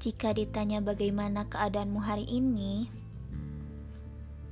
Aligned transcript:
Jika 0.00 0.32
ditanya 0.32 0.80
bagaimana 0.80 1.44
keadaanmu 1.44 2.00
hari 2.00 2.24
ini, 2.24 2.88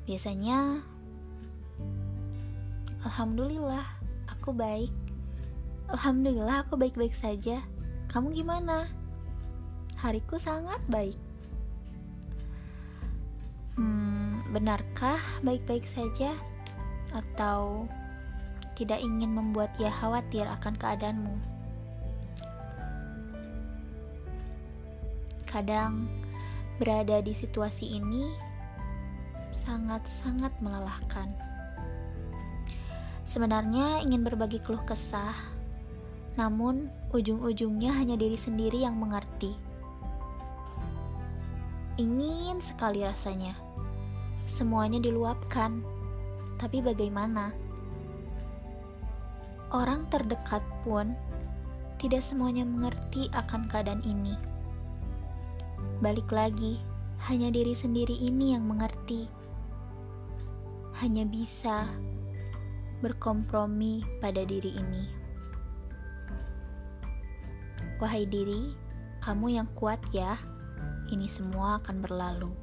biasanya 0.05 0.85
Alhamdulillah, 3.09 3.89
aku 4.29 4.53
baik. 4.53 4.93
Alhamdulillah, 5.89 6.67
aku 6.67 6.77
baik-baik 6.77 7.17
saja. 7.17 7.65
Kamu 8.13 8.35
gimana? 8.37 8.91
Hariku 9.97 10.37
sangat 10.37 10.83
baik. 10.93 11.17
Hmm, 13.81 14.45
benarkah 14.53 15.23
baik-baik 15.41 15.89
saja? 15.89 16.37
Atau 17.15 17.89
tidak 18.77 19.01
ingin 19.01 19.33
membuat 19.33 19.73
ia 19.81 19.89
khawatir 19.89 20.45
akan 20.45 20.75
keadaanmu? 20.77 21.58
Kadang 25.49 26.13
berada 26.77 27.25
di 27.25 27.33
situasi 27.33 27.97
ini 27.97 28.29
sangat-sangat 29.57 30.53
melelahkan. 30.61 31.33
Sebenarnya 33.25 34.05
ingin 34.05 34.25
berbagi 34.25 34.61
keluh 34.61 34.85
kesah, 34.85 35.37
namun 36.37 36.93
ujung-ujungnya 37.17 37.97
hanya 37.97 38.21
diri 38.21 38.37
sendiri 38.37 38.85
yang 38.85 39.01
mengerti. 39.01 39.57
Ingin 41.97 42.61
sekali 42.61 43.03
rasanya 43.03 43.57
semuanya 44.45 45.01
diluapkan, 45.01 45.81
tapi 46.61 46.85
bagaimana? 46.85 47.53
Orang 49.69 50.09
terdekat 50.09 50.65
pun 50.85 51.13
tidak 52.01 52.25
semuanya 52.25 52.65
mengerti 52.65 53.29
akan 53.37 53.69
keadaan 53.69 54.01
ini. 54.07 54.58
Balik 55.99 56.31
lagi, 56.31 56.79
hanya 57.27 57.51
diri 57.51 57.75
sendiri 57.75 58.15
ini 58.15 58.55
yang 58.55 58.71
mengerti. 58.71 59.27
Hanya 61.03 61.27
bisa 61.27 61.91
berkompromi 63.03 64.07
pada 64.23 64.47
diri 64.47 64.79
ini. 64.79 65.11
Wahai 67.99 68.31
diri, 68.31 68.71
kamu 69.27 69.59
yang 69.59 69.67
kuat 69.75 69.99
ya. 70.15 70.39
Ini 71.11 71.27
semua 71.27 71.83
akan 71.83 71.99
berlalu. 71.99 72.55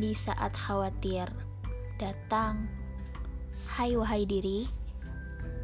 Di 0.00 0.16
saat 0.16 0.56
khawatir 0.56 1.28
datang, 2.00 2.72
hai 3.76 3.92
wahai 4.00 4.24
diri, 4.24 4.64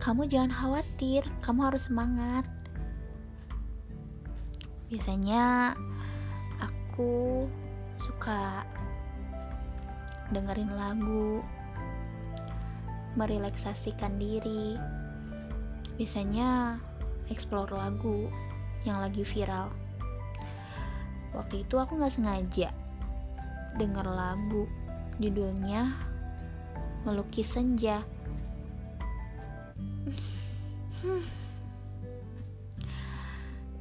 kamu 0.05 0.28
jangan 0.28 0.53
khawatir, 0.53 1.25
kamu 1.41 1.72
harus 1.72 1.88
semangat 1.88 2.44
biasanya 4.86 5.74
aku 6.62 7.46
suka 7.98 8.62
dengerin 10.30 10.70
lagu 10.74 11.42
merelaksasikan 13.18 14.14
diri. 14.20 14.78
Biasanya 15.96 16.78
explore 17.32 17.72
lagu 17.74 18.30
yang 18.86 19.02
lagi 19.02 19.26
viral. 19.26 19.72
Waktu 21.34 21.66
itu 21.66 21.74
aku 21.80 21.98
nggak 21.98 22.14
sengaja 22.14 22.70
denger 23.76 24.06
lagu 24.06 24.70
judulnya 25.18 25.94
melukis 27.02 27.50
senja. 27.50 28.02
Hmm 30.96 31.45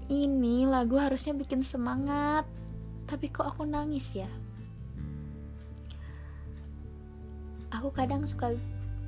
ini 0.05 0.69
lagu 0.69 1.01
harusnya 1.01 1.33
bikin 1.33 1.65
semangat, 1.65 2.45
tapi 3.09 3.29
kok 3.33 3.49
aku 3.49 3.65
nangis 3.65 4.13
ya? 4.13 4.29
Aku 7.73 7.89
kadang 7.89 8.21
suka 8.25 8.53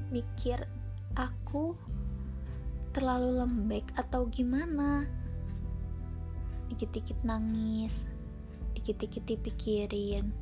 mikir 0.09 0.66
aku 1.13 1.78
terlalu 2.94 3.46
lembek 3.46 3.86
atau 3.94 4.25
gimana. 4.25 5.06
Dikit-dikit 6.74 7.22
nangis, 7.22 8.09
dikit-dikit 8.74 9.24
dipikirin, 9.24 10.34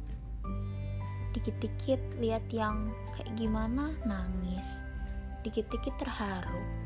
dikit-dikit 1.35 1.99
lihat 2.17 2.47
yang 2.55 2.95
kayak 3.13 3.35
gimana 3.35 3.91
nangis, 4.07 4.81
dikit-dikit 5.43 5.99
terharu 5.99 6.84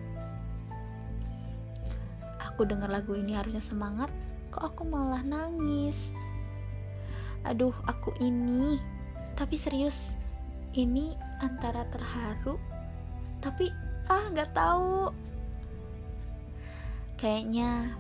aku 2.60 2.68
dengar 2.68 2.92
lagu 2.92 3.16
ini 3.16 3.40
harusnya 3.40 3.64
semangat, 3.64 4.12
kok 4.52 4.76
aku 4.76 4.84
malah 4.84 5.24
nangis. 5.24 6.12
Aduh, 7.48 7.72
aku 7.88 8.12
ini. 8.20 8.76
Tapi 9.40 9.56
serius, 9.56 10.12
ini 10.76 11.16
antara 11.40 11.88
terharu, 11.88 12.60
tapi 13.40 13.72
ah 14.12 14.28
nggak 14.36 14.52
tahu. 14.52 15.08
Kayaknya 17.16 17.96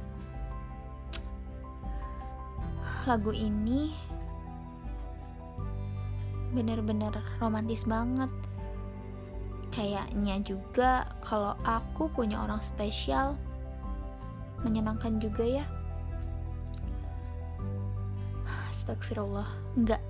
lagu 3.08 3.32
ini 3.32 3.96
bener-bener 6.52 7.16
romantis 7.40 7.88
banget. 7.88 8.28
Kayaknya 9.72 10.44
juga 10.44 11.08
kalau 11.24 11.56
aku 11.64 12.12
punya 12.12 12.44
orang 12.44 12.60
spesial, 12.60 13.40
menyenangkan 14.64 15.20
juga 15.22 15.44
ya. 15.46 15.66
Astagfirullah. 18.70 19.50
Enggak. 19.78 20.02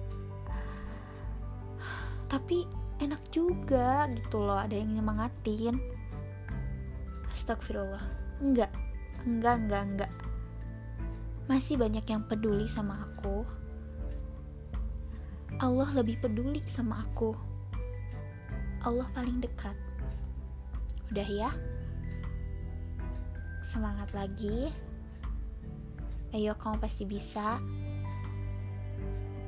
Tapi 2.29 2.69
enak 3.01 3.19
juga 3.33 4.05
gitu 4.13 4.39
loh 4.39 4.59
ada 4.61 4.75
yang 4.75 4.95
nyemangatin. 4.95 5.81
Astagfirullah. 7.33 8.03
Enggak. 8.39 8.71
Enggak 9.27 9.55
enggak 9.65 9.83
enggak. 9.83 10.13
Masih 11.49 11.75
banyak 11.75 12.05
yang 12.05 12.23
peduli 12.29 12.69
sama 12.69 13.03
aku. 13.03 13.43
Allah 15.59 15.89
lebih 15.97 16.21
peduli 16.21 16.61
sama 16.69 17.03
aku. 17.03 17.35
Allah 18.85 19.09
paling 19.11 19.43
dekat. 19.43 19.75
Udah 21.09 21.25
ya 21.27 21.51
semangat 23.69 24.09
lagi. 24.17 24.73
Ayo, 26.33 26.57
kamu 26.57 26.81
pasti 26.81 27.05
bisa. 27.05 27.61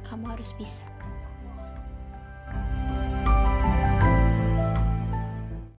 Kamu 0.05 0.29
harus 0.29 0.53
bisa. 0.61 0.85